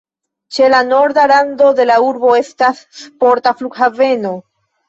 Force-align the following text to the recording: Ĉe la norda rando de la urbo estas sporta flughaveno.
Ĉe 0.55 0.69
la 0.73 0.79
norda 0.87 1.25
rando 1.33 1.67
de 1.81 1.87
la 1.91 1.99
urbo 2.07 2.33
estas 2.39 2.83
sporta 3.03 3.55
flughaveno. 3.61 4.37